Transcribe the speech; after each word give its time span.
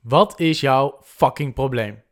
Wat 0.00 0.40
is 0.40 0.60
jouw 0.60 0.98
fucking 1.02 1.54
probleem? 1.54 2.02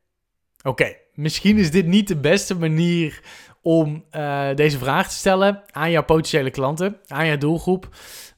Oké, 0.63 0.97
misschien 1.15 1.59
is 1.59 1.71
dit 1.71 1.87
niet 1.87 2.09
de 2.09 2.17
beste 2.17 2.59
manier 2.59 3.21
om 3.63 4.05
uh, 4.17 4.55
deze 4.55 4.79
vraag 4.79 5.09
te 5.09 5.15
stellen 5.15 5.63
aan 5.71 5.91
jouw 5.91 6.05
potentiële 6.05 6.51
klanten, 6.51 6.97
aan 7.07 7.27
jouw 7.27 7.39
doelgroep. 7.39 7.89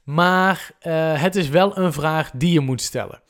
Maar 0.03 0.71
uh, 0.81 1.21
het 1.21 1.35
is 1.35 1.49
wel 1.49 1.77
een 1.77 1.93
vraag 1.93 2.31
die 2.33 2.53
je 2.53 2.59
moet 2.59 2.81
stellen. 2.81 3.21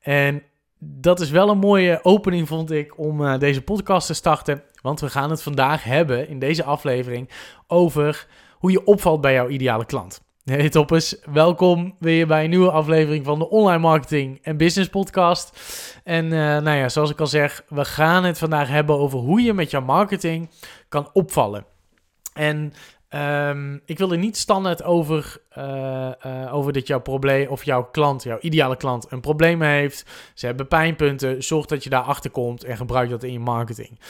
En 0.00 0.42
dat 0.78 1.20
is 1.20 1.30
wel 1.30 1.48
een 1.48 1.58
mooie 1.58 2.04
opening, 2.04 2.48
vond 2.48 2.70
ik, 2.70 2.98
om 2.98 3.20
uh, 3.20 3.38
deze 3.38 3.62
podcast 3.62 4.06
te 4.06 4.14
starten. 4.14 4.62
Want 4.82 5.00
we 5.00 5.10
gaan 5.10 5.30
het 5.30 5.42
vandaag 5.42 5.84
hebben 5.84 6.28
in 6.28 6.38
deze 6.38 6.64
aflevering 6.64 7.30
over 7.66 8.26
hoe 8.52 8.70
je 8.70 8.84
opvalt 8.84 9.20
bij 9.20 9.32
jouw 9.32 9.48
ideale 9.48 9.86
klant. 9.86 10.26
Hey 10.48 10.68
toppers, 10.68 11.14
welkom 11.32 11.94
weer 11.98 12.26
bij 12.26 12.44
een 12.44 12.50
nieuwe 12.50 12.70
aflevering 12.70 13.24
van 13.24 13.38
de 13.38 13.48
Online 13.48 13.78
Marketing 13.78 14.38
en 14.42 14.56
Business 14.56 14.90
Podcast. 14.90 15.60
En 16.04 16.24
uh, 16.24 16.30
nou 16.30 16.70
ja, 16.70 16.88
zoals 16.88 17.10
ik 17.10 17.20
al 17.20 17.26
zeg, 17.26 17.64
we 17.68 17.84
gaan 17.84 18.24
het 18.24 18.38
vandaag 18.38 18.68
hebben 18.68 18.98
over 18.98 19.18
hoe 19.18 19.42
je 19.42 19.52
met 19.52 19.70
jouw 19.70 19.80
marketing 19.80 20.50
kan 20.88 21.10
opvallen. 21.12 21.64
En 22.32 22.72
um, 23.10 23.80
ik 23.84 23.98
wil 23.98 24.12
er 24.12 24.18
niet 24.18 24.36
standaard 24.36 24.82
over, 24.82 25.36
uh, 25.58 26.10
uh, 26.26 26.54
over 26.54 26.72
dat 26.72 26.86
jouw 26.86 27.00
probleem 27.00 27.48
of 27.48 27.64
jouw 27.64 27.84
klant, 27.84 28.22
jouw 28.22 28.38
ideale 28.40 28.76
klant, 28.76 29.12
een 29.12 29.20
probleem 29.20 29.62
heeft. 29.62 30.04
Ze 30.34 30.46
hebben 30.46 30.68
pijnpunten. 30.68 31.42
Zorg 31.42 31.66
dat 31.66 31.84
je 31.84 31.90
daar 31.90 32.02
achter 32.02 32.30
komt 32.30 32.64
en 32.64 32.76
gebruik 32.76 33.10
dat 33.10 33.22
in 33.22 33.32
je 33.32 33.40
marketing. 33.40 34.00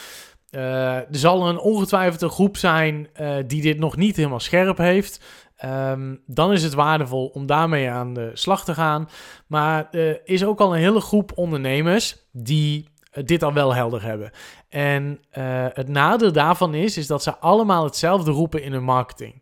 Er 0.49 1.05
zal 1.11 1.47
een 1.47 1.59
ongetwijfeld 1.59 2.21
een 2.21 2.29
groep 2.29 2.57
zijn 2.57 3.09
die 3.47 3.61
dit 3.61 3.79
nog 3.79 3.95
niet 3.95 4.15
helemaal 4.15 4.39
scherp 4.39 4.77
heeft. 4.77 5.21
Um, 5.65 6.21
dan 6.25 6.51
is 6.51 6.63
het 6.63 6.73
waardevol 6.73 7.25
om 7.25 7.45
daarmee 7.45 7.89
aan 7.89 8.13
de 8.13 8.31
slag 8.33 8.63
te 8.63 8.73
gaan. 8.73 9.09
Maar 9.47 9.87
er 9.91 10.21
is 10.23 10.45
ook 10.45 10.59
al 10.59 10.73
een 10.73 10.81
hele 10.81 11.01
groep 11.01 11.31
ondernemers 11.35 12.17
die 12.31 12.87
dit 13.25 13.43
al 13.43 13.53
wel 13.53 13.75
helder 13.75 14.03
hebben. 14.03 14.31
En 14.69 15.19
uh, 15.37 15.65
het 15.73 15.87
nadeel 15.87 16.31
daarvan 16.31 16.73
is, 16.73 16.97
is 16.97 17.07
dat 17.07 17.23
ze 17.23 17.37
allemaal 17.37 17.83
hetzelfde 17.83 18.31
roepen 18.31 18.63
in 18.63 18.71
hun 18.71 18.83
marketing. 18.83 19.41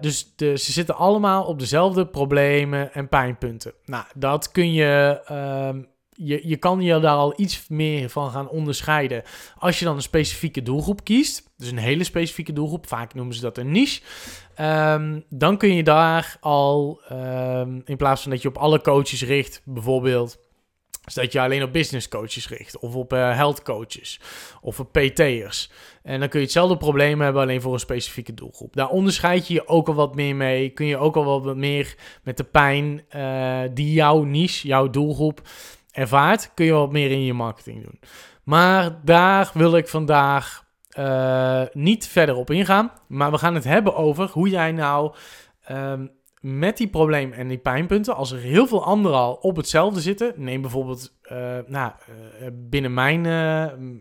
Dus 0.00 0.32
ze 0.36 0.72
zitten 0.72 0.96
allemaal 0.96 1.44
op 1.44 1.58
dezelfde 1.58 2.06
problemen 2.06 2.92
en 2.92 3.08
pijnpunten. 3.08 3.72
Nou, 3.84 4.04
dat 4.14 4.50
kun 4.50 4.72
je. 4.72 5.20
Uh, 5.30 5.82
je, 6.20 6.48
je 6.48 6.56
kan 6.56 6.80
je 6.80 7.00
daar 7.00 7.16
al 7.16 7.32
iets 7.36 7.68
meer 7.68 8.10
van 8.10 8.30
gaan 8.30 8.48
onderscheiden 8.48 9.22
als 9.58 9.78
je 9.78 9.84
dan 9.84 9.96
een 9.96 10.02
specifieke 10.02 10.62
doelgroep 10.62 11.04
kiest. 11.04 11.50
Dus 11.56 11.70
een 11.70 11.78
hele 11.78 12.04
specifieke 12.04 12.52
doelgroep, 12.52 12.88
vaak 12.88 13.14
noemen 13.14 13.34
ze 13.34 13.40
dat 13.40 13.58
een 13.58 13.70
niche. 13.70 14.02
Um, 14.60 15.24
dan 15.28 15.56
kun 15.56 15.74
je 15.74 15.82
daar 15.82 16.36
al, 16.40 17.00
um, 17.12 17.82
in 17.84 17.96
plaats 17.96 18.22
van 18.22 18.30
dat 18.30 18.42
je 18.42 18.48
op 18.48 18.56
alle 18.56 18.80
coaches 18.80 19.24
richt, 19.24 19.62
bijvoorbeeld, 19.64 20.38
dat 21.14 21.32
je 21.32 21.40
alleen 21.40 21.62
op 21.62 21.72
business 21.72 22.08
coaches 22.08 22.48
richt, 22.48 22.78
of 22.78 22.94
op 22.94 23.12
uh, 23.12 23.34
health 23.34 23.62
coaches, 23.62 24.20
of 24.60 24.80
op 24.80 24.92
PT'ers. 24.92 25.70
En 26.02 26.20
dan 26.20 26.28
kun 26.28 26.38
je 26.38 26.44
hetzelfde 26.44 26.76
probleem 26.76 27.20
hebben, 27.20 27.42
alleen 27.42 27.60
voor 27.60 27.72
een 27.72 27.78
specifieke 27.78 28.34
doelgroep. 28.34 28.76
Daar 28.76 28.88
onderscheid 28.88 29.48
je 29.48 29.54
je 29.54 29.68
ook 29.68 29.88
al 29.88 29.94
wat 29.94 30.14
meer 30.14 30.36
mee. 30.36 30.68
Kun 30.68 30.86
je 30.86 30.96
ook 30.96 31.16
al 31.16 31.42
wat 31.42 31.56
meer 31.56 31.94
met 32.22 32.36
de 32.36 32.44
pijn 32.44 33.02
uh, 33.16 33.60
die 33.74 33.92
jouw 33.92 34.22
niche, 34.22 34.66
jouw 34.66 34.90
doelgroep 34.90 35.40
ervaart, 35.90 36.50
kun 36.54 36.66
je 36.66 36.72
wat 36.72 36.92
meer 36.92 37.10
in 37.10 37.24
je 37.24 37.32
marketing 37.32 37.84
doen. 37.84 38.00
Maar 38.44 39.00
daar 39.04 39.50
wil 39.54 39.76
ik 39.76 39.88
vandaag 39.88 40.66
uh, 40.98 41.62
niet 41.72 42.06
verder 42.06 42.34
op 42.34 42.50
ingaan. 42.50 42.92
Maar 43.06 43.30
we 43.30 43.38
gaan 43.38 43.54
het 43.54 43.64
hebben 43.64 43.94
over 43.94 44.28
hoe 44.32 44.48
jij 44.48 44.72
nou 44.72 45.14
um, 45.70 46.10
met 46.40 46.76
die 46.76 46.88
probleem 46.88 47.32
en 47.32 47.48
die 47.48 47.58
pijnpunten, 47.58 48.14
als 48.14 48.32
er 48.32 48.38
heel 48.38 48.66
veel 48.66 48.84
anderen 48.84 49.18
al 49.18 49.34
op 49.34 49.56
hetzelfde 49.56 50.00
zitten, 50.00 50.32
neem 50.36 50.60
bijvoorbeeld 50.60 51.18
uh, 51.32 51.38
nou, 51.66 51.92
uh, 52.40 52.46
binnen 52.52 52.94
mijn, 52.94 53.20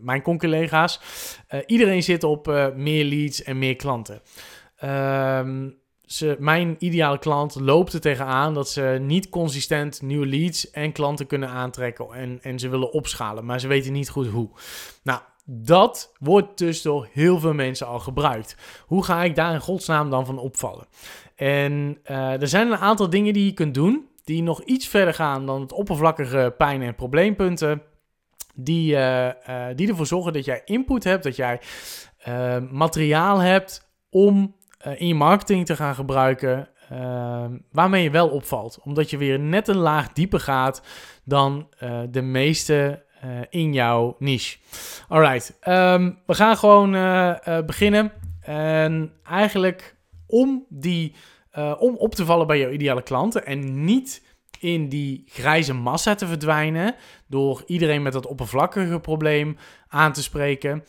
mijn 0.04 0.22
collega's, 0.22 1.00
iedereen 1.66 2.04
zit 2.04 2.23
op 2.23 2.72
meer 2.76 3.06
leads 3.06 3.44
en 3.44 3.58
meer 3.58 3.76
klanten. 3.76 4.22
Ehm, 4.77 5.70
ze, 6.08 6.36
mijn 6.39 6.76
ideale 6.80 7.20
klant 7.20 7.55
loopt 7.60 7.94
er 7.94 8.02
tegenaan 8.02 8.54
dat 8.54 8.70
ze 8.70 8.98
niet 9.02 9.30
consistent 9.30 10.02
nieuwe 10.02 10.26
leads 10.26 10.71
en 10.71 10.92
klanten 10.92 11.27
kunnen 11.27 11.50
aantrekken 11.50 12.14
en, 12.14 12.39
en 12.42 12.60
ze 12.60 12.70
willen 12.70 12.92
opschalen, 12.92 13.45
maar 13.45 13.60
ze 13.60 13.67
weten 13.67 13.94
niet 13.94 14.10
goed 14.10 14.27
hoe. 14.27 14.50
Nou, 15.04 15.20
dat 15.49 16.13
wordt 16.19 16.58
dus 16.58 16.81
door 16.81 17.08
heel 17.11 17.39
veel 17.39 17.53
mensen 17.53 17.87
al 17.87 17.99
gebruikt. 17.99 18.55
Hoe 18.85 19.03
ga 19.03 19.23
ik 19.23 19.35
daar 19.35 19.53
in 19.53 19.59
godsnaam 19.59 20.09
dan 20.09 20.25
van 20.25 20.37
opvallen? 20.37 20.87
En 21.35 21.99
uh, 22.05 22.41
er 22.41 22.47
zijn 22.47 22.71
een 22.71 22.77
aantal 22.77 23.09
dingen 23.09 23.33
die 23.33 23.45
je 23.45 23.53
kunt 23.53 23.73
doen, 23.73 24.08
die 24.23 24.43
nog 24.43 24.63
iets 24.63 24.87
verder 24.87 25.13
gaan 25.13 25.45
dan 25.45 25.61
het 25.61 25.71
oppervlakkige 25.71 26.53
pijn- 26.58 26.81
en 26.81 26.95
probleempunten. 26.95 27.81
Die, 28.55 28.93
uh, 28.93 29.25
uh, 29.25 29.33
die 29.75 29.89
ervoor 29.89 30.05
zorgen 30.05 30.33
dat 30.33 30.45
jij 30.45 30.61
input 30.65 31.03
hebt, 31.03 31.23
dat 31.23 31.35
jij 31.35 31.61
materiaal 32.71 33.39
hebt 33.39 33.89
om 34.09 34.55
in 34.95 35.08
je 35.08 35.15
marketing 35.15 35.65
te 35.65 35.75
gaan 35.75 35.95
gebruiken. 35.95 36.69
waarmee 37.71 38.03
je 38.03 38.11
wel 38.11 38.29
opvalt. 38.29 38.79
Omdat 38.83 39.09
je 39.09 39.17
weer 39.17 39.39
net 39.39 39.67
een 39.67 39.77
laag 39.77 40.14
dieper 40.14 40.39
gaat 40.39 40.81
dan 41.23 41.69
de 42.09 42.21
meeste 42.21 43.05
uh, 43.26 43.42
in 43.50 43.73
jouw 43.73 44.16
niche. 44.20 44.58
Alright, 45.08 45.58
um, 45.67 46.20
we 46.26 46.33
gaan 46.33 46.58
gewoon 46.58 46.95
uh, 46.95 47.36
uh, 47.48 47.60
beginnen. 47.66 48.11
En 48.42 49.11
eigenlijk 49.23 49.95
om, 50.28 50.66
die, 50.70 51.16
om 51.80 51.95
op 51.95 52.16
te 52.16 52.26
vallen 52.26 52.48
bij 52.48 52.60
jouw 52.60 52.70
ideale 52.70 53.02
klanten 53.02 53.45
en 53.45 53.83
niet 53.83 54.23
in 54.60 54.89
die 54.89 55.23
grijze 55.26 55.73
massa 55.73 56.16
te 56.16 56.27
verdwijnen 56.27 56.95
door 57.27 57.64
iedereen 57.66 58.02
met 58.02 58.14
dat 58.14 58.27
oppervlakkige 58.27 59.00
probleem 59.00 59.58
aan 59.88 60.14
te 60.14 60.23
spreken. 60.23 60.83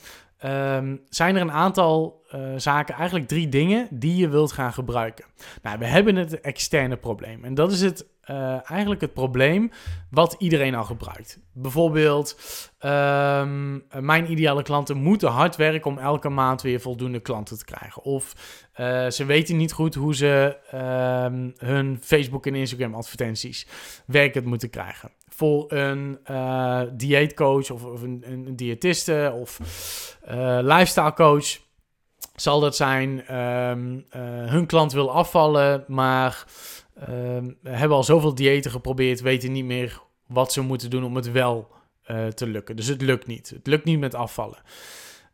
Um, 0.44 1.00
zijn 1.08 1.36
er 1.36 1.40
een 1.40 1.52
aantal 1.52 2.22
uh, 2.34 2.40
zaken, 2.56 2.94
eigenlijk 2.94 3.28
drie 3.28 3.48
dingen, 3.48 3.88
die 3.90 4.16
je 4.16 4.28
wilt 4.28 4.52
gaan 4.52 4.72
gebruiken. 4.72 5.24
Nou, 5.62 5.78
we 5.78 5.86
hebben 5.86 6.16
het 6.16 6.40
externe 6.40 6.96
probleem. 6.96 7.44
En 7.44 7.54
dat 7.54 7.72
is 7.72 7.80
het, 7.80 8.06
uh, 8.30 8.70
eigenlijk 8.70 9.00
het 9.00 9.12
probleem 9.12 9.70
wat 10.10 10.36
iedereen 10.38 10.74
al 10.74 10.84
gebruikt. 10.84 11.38
Bijvoorbeeld, 11.52 12.40
um, 12.80 13.84
mijn 14.00 14.30
ideale 14.30 14.62
klanten 14.62 14.96
moeten 14.96 15.28
hard 15.28 15.56
werken 15.56 15.90
om 15.90 15.98
elke 15.98 16.28
maand 16.28 16.62
weer 16.62 16.80
voldoende 16.80 17.20
klanten 17.20 17.58
te 17.58 17.64
krijgen. 17.64 18.02
Of 18.02 18.34
uh, 18.76 19.08
ze 19.08 19.24
weten 19.24 19.56
niet 19.56 19.72
goed 19.72 19.94
hoe 19.94 20.14
ze 20.14 20.56
um, 20.74 21.54
hun 21.56 21.98
Facebook 22.02 22.46
en 22.46 22.54
Instagram 22.54 22.94
advertenties 22.94 23.66
werkend 24.06 24.44
moeten 24.44 24.70
krijgen 24.70 25.10
voor 25.38 25.72
een 25.72 26.18
uh, 26.30 26.82
dieetcoach 26.92 27.70
of, 27.70 27.84
of 27.84 28.02
een, 28.02 28.22
een, 28.26 28.56
diëtiste 28.56 29.34
of 29.40 29.58
uh, 30.30 30.58
lifestyle 30.62 31.12
coach 31.12 31.58
zal 32.34 32.60
dat 32.60 32.76
zijn 32.76 33.36
um, 33.36 34.06
hun 34.46 34.66
klant 34.66 34.92
wil 34.92 35.10
afvallen, 35.12 35.84
maar 35.86 36.46
um, 37.08 37.58
hebben 37.62 37.96
al 37.96 38.04
zoveel 38.04 38.34
diëten 38.34 38.70
geprobeerd, 38.70 39.20
weten 39.20 39.52
niet 39.52 39.64
meer 39.64 40.00
wat 40.26 40.52
ze 40.52 40.60
moeten 40.60 40.90
doen 40.90 41.04
om 41.04 41.16
het 41.16 41.32
wel 41.32 41.68
te 42.34 42.46
lukken. 42.46 42.76
Dus 42.76 42.86
het 42.86 43.02
lukt 43.02 43.26
niet. 43.26 43.50
Het 43.50 43.66
lukt 43.66 43.84
niet 43.84 43.98
met 43.98 44.14
afvallen. 44.14 44.58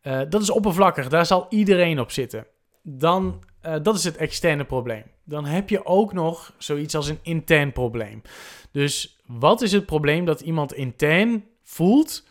dat 0.03 0.43
is 0.43 0.51
oppervlakkig, 0.51 1.09
daar 1.09 1.27
zal 1.27 1.47
iedereen 1.49 2.01
op 2.01 2.11
zitten. 2.11 2.47
Dan, 2.83 3.43
dat 3.83 3.95
is 3.95 4.05
het 4.05 4.17
externe 4.17 4.65
probleem. 4.65 5.05
Dan 5.25 5.45
heb 5.45 5.69
je 5.69 5.87
ook 5.87 6.13
nog 6.13 6.55
zoiets 6.59 6.95
als 6.95 7.09
een 7.09 7.19
intern 7.23 7.73
probleem. 7.73 8.23
Dus 8.71 9.14
wat 9.27 9.63
is 9.63 9.73
het 9.73 9.87
probleem 9.87 10.25
dat 10.25 10.41
iemand 10.41 10.73
intern 10.73 11.45
voelt, 11.63 12.25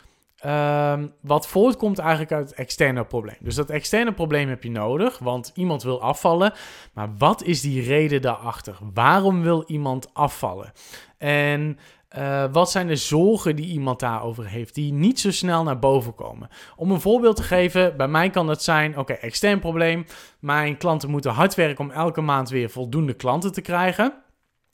um, 0.45 1.13
wat 1.21 1.47
voortkomt 1.47 1.99
eigenlijk 1.99 2.31
uit 2.31 2.49
het 2.49 2.57
externe 2.57 3.05
probleem? 3.05 3.37
Dus 3.39 3.55
dat 3.55 3.69
externe 3.69 4.13
probleem 4.13 4.49
heb 4.49 4.63
je 4.63 4.71
nodig, 4.71 5.19
want 5.19 5.51
iemand 5.55 5.83
wil 5.83 6.01
afvallen. 6.01 6.53
Maar 6.93 7.17
wat 7.17 7.43
is 7.43 7.61
die 7.61 7.81
reden 7.81 8.21
daarachter? 8.21 8.77
Waarom 8.93 9.41
wil 9.41 9.63
iemand 9.67 10.13
afvallen? 10.13 10.71
En 11.17 11.77
uh, 12.17 12.45
wat 12.51 12.71
zijn 12.71 12.87
de 12.87 12.95
zorgen 12.95 13.55
die 13.55 13.65
iemand 13.65 13.99
daarover 13.99 14.47
heeft, 14.47 14.75
die 14.75 14.93
niet 14.93 15.19
zo 15.19 15.31
snel 15.31 15.63
naar 15.63 15.79
boven 15.79 16.16
komen? 16.16 16.49
Om 16.75 16.91
een 16.91 17.01
voorbeeld 17.01 17.35
te 17.35 17.43
geven, 17.43 17.97
bij 17.97 18.07
mij 18.07 18.29
kan 18.29 18.47
het 18.47 18.63
zijn: 18.63 18.97
oké, 18.97 19.13
extern 19.13 19.59
probleem. 19.59 20.05
Mijn 20.39 20.78
klanten 20.78 21.09
moeten 21.09 21.31
hard 21.31 21.55
werken 21.55 21.85
om 21.85 21.91
elke 21.91 22.22
maand 22.22 22.49
weer 22.49 22.69
voldoende 22.69 23.13
klanten 23.13 23.51
te 23.51 23.61
krijgen. 23.61 24.22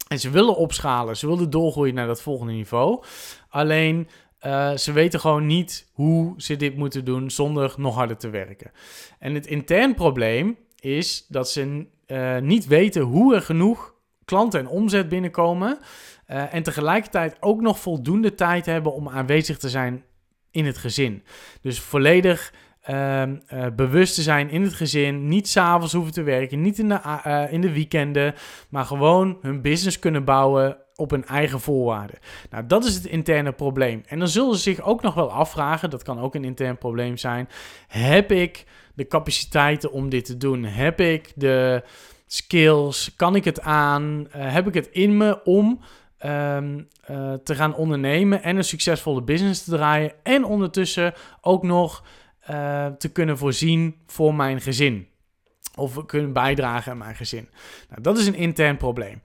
En 0.10 0.20
ze 0.20 0.30
willen 0.30 0.56
opschalen, 0.56 1.18
ze 1.18 1.28
willen 1.28 1.50
doorgroeien 1.50 1.94
naar 1.94 2.08
dat 2.08 2.22
volgende 2.22 2.54
niveau. 2.54 3.04
Alleen 3.50 4.08
uh, 4.46 4.76
ze 4.76 4.92
weten 4.92 5.20
gewoon 5.20 5.46
niet 5.46 5.90
hoe 5.94 6.34
ze 6.38 6.56
dit 6.56 6.76
moeten 6.76 7.06
doen 7.06 7.32
zonder 7.32 7.74
nog 7.78 7.96
harder 7.96 8.18
te 8.18 8.30
werken. 8.30 8.72
En 9.20 9.34
het 9.34 9.48
intern 9.48 9.94
probleem 9.94 10.58
is 10.80 11.26
dat 11.28 11.50
ze 11.50 11.86
uh, 12.08 12.38
niet 12.38 12.68
weten 12.68 13.02
hoe 13.02 13.36
er 13.36 13.42
genoeg 13.42 13.94
klanten 14.26 14.60
en 14.60 14.68
omzet 14.68 15.10
binnenkomen. 15.10 15.80
Uh, 16.28 16.54
en 16.54 16.64
tegelijkertijd 16.64 17.38
ook 17.40 17.62
nog 17.62 17.80
voldoende 17.80 18.36
tijd 18.36 18.66
hebben 18.66 18.94
om 18.94 19.10
aanwezig 19.10 19.58
te 19.58 19.70
zijn 19.70 20.04
in 20.52 20.66
het 20.66 20.78
gezin. 20.78 21.24
Dus 21.62 21.80
volledig 21.80 22.54
uh, 22.90 23.22
uh, 23.22 23.36
bewust 23.76 24.16
te 24.16 24.22
zijn 24.22 24.50
in 24.50 24.62
het 24.62 24.74
gezin. 24.74 25.28
Niet 25.28 25.48
s'avonds 25.48 25.94
hoeven 25.94 26.14
te 26.14 26.24
werken, 26.24 26.62
niet 26.62 26.80
in 26.80 26.90
de, 26.90 27.00
uh, 27.28 27.54
in 27.54 27.62
de 27.62 27.72
weekenden. 27.72 28.34
Maar 28.70 28.86
gewoon 28.86 29.38
hun 29.42 29.62
business 29.62 30.00
kunnen 30.00 30.24
bouwen 30.24 30.78
op 30.96 31.10
hun 31.10 31.26
eigen 31.26 31.60
voorwaarden. 31.60 32.20
Nou, 32.50 32.66
dat 32.66 32.86
is 32.86 32.96
het 32.96 33.06
interne 33.06 33.52
probleem. 33.52 34.04
En 34.08 34.20
dan 34.20 34.28
zullen 34.28 34.56
ze 34.56 34.62
zich 34.62 34.82
ook 34.82 35.02
nog 35.02 35.14
wel 35.14 35.32
afvragen, 35.32 35.90
dat 35.90 36.04
kan 36.04 36.20
ook 36.20 36.36
een 36.36 36.44
intern 36.44 36.78
probleem 36.78 37.18
zijn. 37.18 37.50
Heb 37.88 38.32
ik 38.32 38.66
de 38.94 39.08
capaciteiten 39.08 39.92
om 39.92 40.10
dit 40.10 40.26
te 40.26 40.38
doen? 40.38 40.64
Heb 40.64 41.00
ik 41.00 41.32
de 41.36 41.84
skills? 42.28 43.14
Kan 43.16 43.36
ik 43.36 43.46
het 43.46 43.62
aan? 43.62 44.28
Eh, 44.32 44.54
heb 44.54 44.68
ik 44.68 44.74
het 44.74 44.90
in 44.92 45.18
me 45.18 45.44
om 45.44 45.80
ehm, 46.18 46.80
eh, 47.02 47.34
te 47.34 47.56
gaan 47.56 47.76
ondernemen 47.76 48.44
en 48.44 48.56
een 48.56 48.64
succesvolle 48.64 49.22
business 49.22 49.64
te 49.64 49.72
draaien 49.72 50.12
en 50.24 50.44
ondertussen 50.46 51.14
ook 51.42 51.64
nog 51.64 52.04
uh, 52.50 52.86
te 52.86 53.12
kunnen 53.12 53.38
voorzien 53.38 53.96
voor 54.08 54.36
mijn 54.36 54.62
gezin? 54.62 55.08
Of 55.76 56.06
kunnen 56.06 56.34
bijdragen 56.34 56.92
aan 56.92 56.98
mijn 56.98 57.16
gezin. 57.16 57.50
Nou, 57.90 58.02
dat 58.02 58.18
is 58.18 58.28
een 58.28 58.36
intern 58.36 58.78
probleem. 58.78 59.22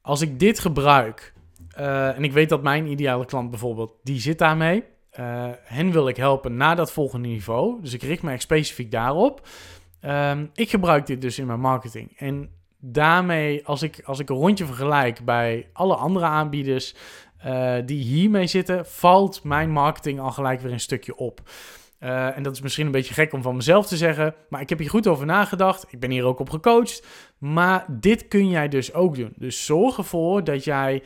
Als 0.00 0.20
ik 0.20 0.38
dit 0.38 0.58
gebruik, 0.58 1.32
uh, 1.78 2.16
en 2.16 2.24
ik 2.24 2.32
weet 2.32 2.48
dat 2.48 2.62
mijn 2.62 2.86
ideale 2.86 3.24
klant 3.24 3.50
bijvoorbeeld, 3.50 3.92
die 4.02 4.20
zit 4.20 4.38
daarmee. 4.38 4.84
Uh, 5.20 5.46
hen 5.62 5.92
wil 5.92 6.08
ik 6.08 6.16
helpen 6.16 6.56
naar 6.56 6.76
dat 6.76 6.92
volgende 6.92 7.28
niveau. 7.28 7.82
Dus 7.82 7.92
ik 7.92 8.02
richt 8.02 8.22
me 8.22 8.32
echt 8.32 8.42
specifiek 8.42 8.90
daarop. 8.90 9.48
Um, 10.04 10.50
ik 10.54 10.70
gebruik 10.70 11.06
dit 11.06 11.20
dus 11.20 11.38
in 11.38 11.46
mijn 11.46 11.60
marketing. 11.60 12.12
En 12.16 12.50
daarmee, 12.78 13.66
als 13.66 13.82
ik, 13.82 14.02
als 14.04 14.18
ik 14.18 14.28
een 14.28 14.36
rondje 14.36 14.66
vergelijk 14.66 15.24
bij 15.24 15.68
alle 15.72 15.94
andere 15.94 16.24
aanbieders 16.24 16.94
die 17.84 18.02
hiermee 18.02 18.46
zitten, 18.46 18.86
valt 18.86 19.44
mijn 19.44 19.70
marketing 19.70 20.20
al 20.20 20.30
gelijk 20.30 20.60
weer 20.60 20.72
een 20.72 20.80
stukje 20.80 21.16
op. 21.16 21.40
Uh, 22.00 22.36
en 22.36 22.42
dat 22.42 22.54
is 22.54 22.60
misschien 22.60 22.86
een 22.86 22.92
beetje 22.92 23.14
gek 23.14 23.32
om 23.32 23.42
van 23.42 23.56
mezelf 23.56 23.86
te 23.86 23.96
zeggen, 23.96 24.34
maar 24.48 24.60
ik 24.60 24.68
heb 24.68 24.78
hier 24.78 24.90
goed 24.90 25.06
over 25.06 25.26
nagedacht. 25.26 25.86
Ik 25.92 26.00
ben 26.00 26.10
hier 26.10 26.24
ook 26.24 26.38
op 26.38 26.50
gecoacht. 26.50 27.06
Maar 27.38 27.84
dit 27.88 28.28
kun 28.28 28.48
jij 28.48 28.68
dus 28.68 28.94
ook 28.94 29.14
doen. 29.14 29.32
Dus 29.36 29.64
zorg 29.64 29.96
ervoor 29.96 30.44
dat 30.44 30.64
jij 30.64 31.02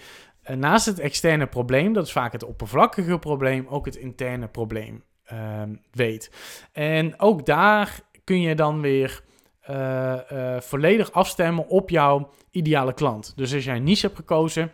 uh, 0.51 0.57
naast 0.57 0.87
het 0.87 0.99
externe 0.99 1.47
probleem, 1.47 1.93
dat 1.93 2.07
is 2.07 2.13
vaak 2.13 2.33
het 2.33 2.45
oppervlakkige 2.45 3.19
probleem, 3.19 3.67
ook 3.69 3.85
het 3.85 3.97
interne 3.97 4.49
probleem 4.49 5.05
uh, 5.33 5.63
weet. 5.91 6.31
En 6.73 7.21
ook 7.21 7.47
daar 7.47 8.01
kun 8.25 8.41
je 8.41 8.55
dan 8.55 8.81
weer 8.81 9.23
uh, 9.71 10.61
volledig 10.61 11.13
afstemmen 11.13 11.69
op 11.69 11.91
jouw 11.91 12.31
ideale 12.51 12.95
klant. 12.95 13.33
Dus 13.37 13.55
als 13.55 13.65
jij 13.65 13.77
een 13.77 13.83
niche 13.83 14.07
hebt 14.07 14.19
gekozen, 14.19 14.73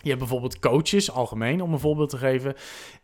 je 0.00 0.08
hebt 0.08 0.18
bijvoorbeeld 0.18 0.58
coaches, 0.58 1.10
algemeen 1.10 1.62
om 1.62 1.72
een 1.72 1.78
voorbeeld 1.78 2.10
te 2.10 2.16
geven. 2.16 2.54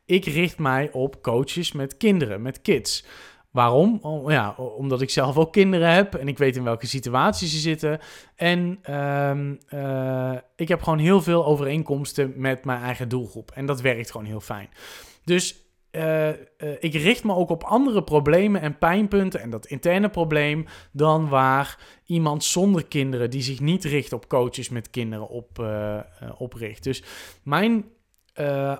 Ik 0.04 0.24
richt 0.24 0.58
mij 0.58 0.90
op 0.92 1.22
coaches 1.22 1.72
met 1.72 1.96
kinderen, 1.96 2.42
met 2.42 2.62
kids. 2.62 3.04
Waarom? 3.50 4.00
Ja, 4.26 4.54
omdat 4.56 5.00
ik 5.00 5.10
zelf 5.10 5.36
ook 5.36 5.52
kinderen 5.52 5.90
heb 5.90 6.14
en 6.14 6.28
ik 6.28 6.38
weet 6.38 6.56
in 6.56 6.64
welke 6.64 6.86
situaties 6.86 7.50
ze 7.50 7.58
zitten. 7.58 8.00
En 8.36 8.78
um, 8.94 9.58
uh, 9.70 10.32
ik 10.56 10.68
heb 10.68 10.82
gewoon 10.82 10.98
heel 10.98 11.22
veel 11.22 11.46
overeenkomsten 11.46 12.32
met 12.36 12.64
mijn 12.64 12.82
eigen 12.82 13.08
doelgroep. 13.08 13.50
En 13.50 13.66
dat 13.66 13.80
werkt 13.80 14.10
gewoon 14.10 14.26
heel 14.26 14.40
fijn. 14.40 14.68
Dus 15.24 15.63
uh, 15.96 16.28
ik 16.80 16.94
richt 16.94 17.24
me 17.24 17.34
ook 17.34 17.50
op 17.50 17.64
andere 17.64 18.02
problemen 18.02 18.60
en 18.60 18.78
pijnpunten 18.78 19.40
en 19.40 19.50
dat 19.50 19.66
interne 19.66 20.08
probleem 20.08 20.66
dan 20.92 21.28
waar 21.28 21.78
iemand 22.06 22.44
zonder 22.44 22.84
kinderen 22.84 23.30
die 23.30 23.42
zich 23.42 23.60
niet 23.60 23.84
richt 23.84 24.12
op 24.12 24.28
coaches 24.28 24.68
met 24.68 24.90
kinderen 24.90 25.28
op, 25.28 25.58
uh, 25.60 26.00
opricht. 26.38 26.82
Dus 26.84 27.02
mijn 27.42 27.84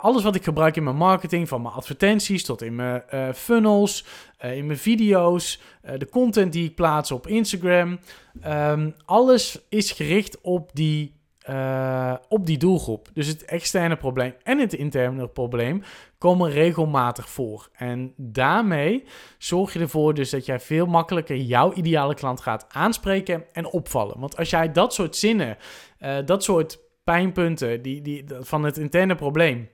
alles 0.00 0.22
wat 0.22 0.34
ik 0.34 0.44
gebruik 0.44 0.76
in 0.76 0.82
mijn 0.82 0.96
marketing, 0.96 1.48
van 1.48 1.62
mijn 1.62 1.74
advertenties 1.74 2.44
tot 2.44 2.62
in 2.62 2.74
mijn 2.74 3.02
funnels, 3.34 4.04
in 4.38 4.66
mijn 4.66 4.78
video's, 4.78 5.60
de 5.98 6.08
content 6.08 6.52
die 6.52 6.68
ik 6.68 6.74
plaats 6.74 7.10
op 7.10 7.26
Instagram, 7.26 7.98
um, 8.46 8.94
alles 9.04 9.60
is 9.68 9.92
gericht 9.92 10.40
op 10.40 10.70
die 10.72 11.14
uh, 11.50 12.14
op 12.28 12.46
die 12.46 12.58
doelgroep. 12.58 13.08
Dus 13.12 13.26
het 13.26 13.44
externe 13.44 13.96
probleem 13.96 14.34
en 14.42 14.58
het 14.58 14.72
interne 14.72 15.28
probleem 15.28 15.82
komen 16.18 16.50
regelmatig 16.50 17.28
voor. 17.28 17.68
En 17.72 18.12
daarmee 18.16 19.04
zorg 19.38 19.72
je 19.72 19.78
ervoor 19.78 20.14
dus 20.14 20.30
dat 20.30 20.46
jij 20.46 20.60
veel 20.60 20.86
makkelijker 20.86 21.36
jouw 21.36 21.72
ideale 21.72 22.14
klant 22.14 22.40
gaat 22.40 22.66
aanspreken 22.68 23.44
en 23.52 23.66
opvallen. 23.66 24.20
Want 24.20 24.36
als 24.36 24.50
jij 24.50 24.72
dat 24.72 24.94
soort 24.94 25.16
zinnen, 25.16 25.56
uh, 25.98 26.16
dat 26.24 26.44
soort 26.44 26.78
pijnpunten 27.04 27.82
die, 27.82 28.02
die, 28.02 28.24
van 28.40 28.62
het 28.64 28.76
interne 28.76 29.14
probleem, 29.14 29.68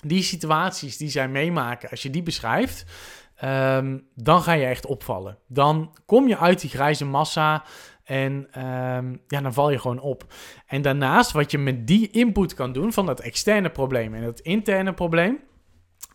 die 0.00 0.22
situaties 0.22 0.96
die 0.96 1.08
zij 1.08 1.28
meemaken, 1.28 1.90
als 1.90 2.02
je 2.02 2.10
die 2.10 2.22
beschrijft, 2.22 2.84
um, 3.44 4.08
dan 4.14 4.42
ga 4.42 4.52
je 4.52 4.66
echt 4.66 4.86
opvallen. 4.86 5.38
Dan 5.48 5.96
kom 6.06 6.28
je 6.28 6.38
uit 6.38 6.60
die 6.60 6.70
grijze 6.70 7.04
massa. 7.04 7.64
En 8.06 8.32
um, 8.32 9.20
ja, 9.26 9.40
dan 9.40 9.52
val 9.52 9.70
je 9.70 9.78
gewoon 9.78 10.00
op. 10.00 10.24
En 10.66 10.82
daarnaast, 10.82 11.32
wat 11.32 11.50
je 11.50 11.58
met 11.58 11.86
die 11.86 12.10
input 12.10 12.54
kan 12.54 12.72
doen 12.72 12.92
van 12.92 13.06
dat 13.06 13.20
externe 13.20 13.70
probleem 13.70 14.14
en 14.14 14.24
dat 14.24 14.40
interne 14.40 14.92
probleem, 14.92 15.38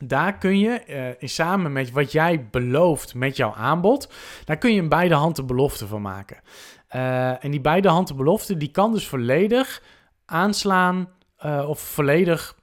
daar 0.03 0.37
kun 0.37 0.59
je 0.59 1.15
uh, 1.21 1.29
samen 1.29 1.71
met 1.71 1.91
wat 1.91 2.11
jij 2.11 2.47
belooft 2.51 3.15
met 3.15 3.37
jouw 3.37 3.53
aanbod, 3.53 4.13
daar 4.45 4.57
kun 4.57 4.73
je 4.73 4.81
een 4.81 4.89
beide 4.89 5.13
handen 5.15 5.45
belofte 5.45 5.87
van 5.87 6.01
maken. 6.01 6.37
Uh, 6.95 7.43
en 7.43 7.51
die 7.51 7.61
beide 7.61 7.89
handen 7.89 8.15
belofte, 8.15 8.57
die 8.57 8.71
kan 8.71 8.93
dus 8.93 9.07
volledig 9.07 9.83
aanslaan 10.25 11.09
uh, 11.45 11.69
of 11.69 11.79
volledig 11.79 12.59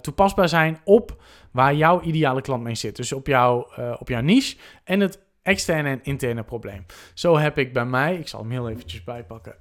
toepasbaar 0.00 0.48
zijn 0.48 0.78
op 0.84 1.22
waar 1.50 1.74
jouw 1.74 2.00
ideale 2.00 2.40
klant 2.40 2.62
mee 2.62 2.74
zit. 2.74 2.96
Dus 2.96 3.12
op, 3.12 3.26
jou, 3.26 3.66
op 3.98 4.08
jouw 4.08 4.20
niche 4.20 4.56
en 4.84 5.00
het 5.00 5.26
externe 5.48 5.88
en 5.88 6.02
interne 6.02 6.42
probleem. 6.42 6.86
Zo 7.14 7.38
heb 7.38 7.58
ik 7.58 7.72
bij 7.72 7.86
mij, 7.86 8.16
ik 8.16 8.28
zal 8.28 8.40
hem 8.40 8.50
heel 8.50 8.68
eventjes 8.68 9.04
bijpakken 9.04 9.54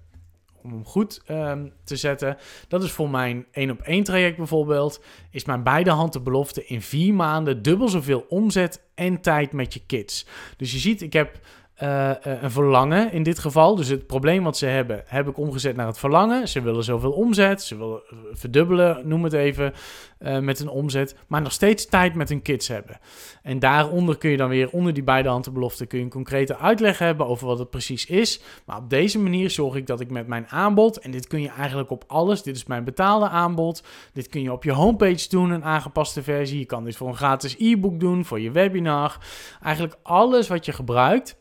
om 0.68 0.74
hem 0.74 0.86
goed 0.86 1.22
um, 1.32 1.74
te 1.84 1.96
zetten. 1.96 2.38
Dat 2.68 2.84
is 2.84 2.92
voor 2.92 3.10
mijn 3.10 3.46
1 3.52 3.72
op 3.72 3.82
1 3.82 4.04
traject 4.04 4.38
bijvoorbeeld, 4.38 5.04
is 5.32 5.46
mijn 5.46 5.64
beide 5.64 5.92
handen 5.92 6.24
belofte 6.24 6.66
in 6.66 6.82
vier 6.82 7.14
maanden 7.14 7.62
dubbel 7.62 7.88
zoveel 7.88 8.26
omzet 8.30 8.82
en 8.96 9.22
tijd 9.22 9.52
met 9.52 9.74
je 9.74 9.82
kids. 9.86 10.28
Dus 10.58 10.72
je 10.72 10.78
ziet, 10.78 11.02
ik 11.02 11.14
heb 11.14 11.40
uh, 11.84 12.12
een 12.22 12.52
verlangen 12.52 13.12
in 13.12 13.24
dit 13.24 13.40
geval. 13.40 13.76
Dus 13.76 13.88
het 13.88 14.08
probleem 14.08 14.44
wat 14.44 14.58
ze 14.58 14.66
hebben, 14.66 15.04
heb 15.06 15.28
ik 15.28 15.38
omgezet 15.38 15.76
naar 15.76 15.88
het 15.88 15.98
verlangen. 15.98 16.48
Ze 16.48 16.62
willen 16.62 16.84
zoveel 16.84 17.12
omzet, 17.12 17.62
ze 17.62 17.78
willen 17.78 18.02
verdubbelen, 18.32 19.08
noem 19.08 19.24
het 19.24 19.34
even, 19.34 19.74
uh, 20.20 20.40
met 20.40 20.60
een 20.60 20.70
omzet. 20.70 21.16
Maar 21.28 21.42
nog 21.42 21.52
steeds 21.52 21.86
tijd 21.86 22.16
met 22.16 22.30
hun 22.30 22.42
kids 22.42 22.68
hebben. 22.68 23.00
En 23.44 23.60
daaronder 23.60 24.18
kun 24.18 24.30
je 24.30 24.38
dan 24.38 24.50
weer, 24.50 24.70
onder 24.70 24.94
die 24.94 25.04
beide 25.04 25.30
handenbeloften, 25.30 25.88
kun 25.88 25.98
je 25.98 26.04
een 26.04 26.10
concrete 26.10 26.58
uitleg 26.58 27.00
hebben 27.00 27.28
over 27.28 27.48
wat 27.48 27.60
het 27.60 27.70
precies 27.70 28.06
is. 28.06 28.42
Maar 28.66 28.78
op 28.78 28.90
deze 28.90 29.20
manier 29.20 29.50
zorg 29.50 29.76
ik 29.76 29.88
dat 29.88 30.00
ik 30.00 30.10
met 30.10 30.28
mijn 30.28 30.48
aanbod, 30.48 31.00
en 31.00 31.12
dit 31.12 31.28
kun 31.28 31.42
je 31.42 31.50
eigenlijk 31.50 31.90
op 31.90 32.04
alles, 32.08 32.44
dit 32.44 32.56
is 32.56 32.66
mijn 32.66 32.84
betaalde 32.84 33.30
aanbod. 33.30 33.84
Dit 34.14 34.28
kun 34.28 34.42
je 34.42 34.52
op 34.52 34.64
je 34.64 34.72
homepage 34.72 35.30
doen, 35.30 35.50
een 35.50 35.64
aangepaste 35.64 36.24
versie. 36.24 36.60
Je 36.60 36.66
kan 36.66 36.84
dit 36.84 36.96
voor 36.96 37.08
een 37.08 37.16
gratis 37.16 37.56
e-book 37.60 38.00
doen, 38.00 38.26
voor 38.26 38.40
je 38.40 38.52
webinar. 38.52 39.18
Eigenlijk 39.62 39.98
alles 40.04 40.48
wat 40.48 40.66
je 40.66 40.72
gebruikt 40.72 41.38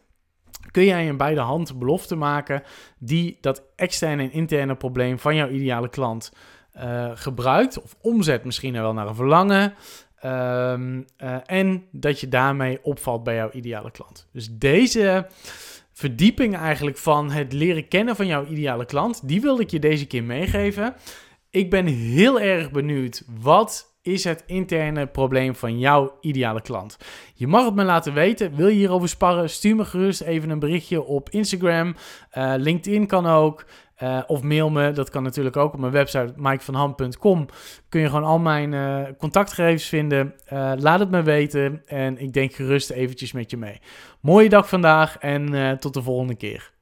kun 0.71 0.85
jij 0.85 1.07
in 1.07 1.17
beide 1.17 1.41
handen 1.41 1.79
belofte 1.79 2.17
maken 2.17 2.63
die 2.99 3.39
dat 3.41 3.63
externe 3.77 4.23
en 4.23 4.33
interne 4.33 4.75
probleem 4.75 5.19
van 5.19 5.35
jouw 5.35 5.49
ideale 5.49 5.89
klant 5.89 6.33
uh, 6.77 7.11
gebruikt 7.15 7.83
of 7.83 7.97
omzet 8.01 8.45
misschien 8.45 8.73
wel 8.73 8.93
naar 8.93 9.07
een 9.07 9.15
verlangen. 9.15 9.75
Um, 10.25 11.05
uh, 11.19 11.37
en 11.47 11.85
dat 11.91 12.21
je 12.21 12.29
daarmee 12.29 12.79
opvalt 12.83 13.23
bij 13.23 13.35
jouw 13.35 13.51
ideale 13.51 13.91
klant. 13.91 14.29
Dus 14.33 14.49
deze 14.51 15.27
verdieping 15.93 16.57
eigenlijk 16.57 16.97
van 16.97 17.31
het 17.31 17.53
leren 17.53 17.89
kennen 17.89 18.17
van 18.17 18.27
jouw 18.27 18.47
ideale 18.47 18.85
klant, 18.85 19.29
die 19.29 19.41
wilde 19.41 19.63
ik 19.63 19.71
je 19.71 19.79
deze 19.79 20.07
keer 20.07 20.25
meegeven. 20.25 20.95
Ik 21.51 21.71
ben 21.71 21.87
heel 21.87 22.41
erg 22.41 22.71
benieuwd 22.71 23.23
wat 23.41 23.96
is 24.07 24.25
het 24.25 24.45
interne 24.47 25.07
probleem 25.07 25.55
van 25.55 25.79
jouw 25.79 26.17
ideale 26.21 26.61
klant? 26.61 26.97
Je 27.35 27.47
mag 27.47 27.65
het 27.65 27.75
me 27.75 27.85
laten 27.85 28.15
weten. 28.15 28.55
Wil 28.55 28.67
je 28.67 28.75
hierover 28.75 29.09
sparren? 29.09 29.51
Stuur 29.51 29.77
me 29.77 29.85
gerust 29.85 30.21
even 30.21 30.51
een 30.51 30.59
berichtje 30.59 31.03
op 31.05 31.31
Instagram. 31.31 31.95
Uh, 32.39 32.55
LinkedIn 32.57 33.07
kan 33.07 33.27
ook. 33.27 33.65
Uh, 34.03 34.23
of 34.27 34.43
mail 34.43 34.71
me, 34.71 34.93
dat 34.93 35.11
kan 35.11 35.23
natuurlijk 35.23 35.57
ook 35.57 35.73
op 35.73 35.81
mijn 35.81 35.93
website 35.93 36.33
mikevanham.com. 36.37 37.47
Kun 37.89 38.01
je 38.01 38.07
gewoon 38.07 38.25
al 38.25 38.39
mijn 38.39 38.73
uh, 38.73 39.03
contactgegevens 39.19 39.85
vinden. 39.85 40.35
laat 40.77 41.01
het 41.01 41.11
me 41.11 41.23
weten 41.23 41.83
en 41.87 42.19
ik 42.19 42.33
denk 42.33 42.53
gerust 42.53 42.91
eventjes 42.91 43.33
met 43.33 43.51
je 43.51 43.57
mee. 43.57 43.81
Mooie 44.21 44.49
dag 44.49 44.69
vandaag 44.69 45.19
en 45.19 45.79
tot 45.79 45.95
de 45.95 46.03
volgende 46.03 46.35
keer. 46.35 46.75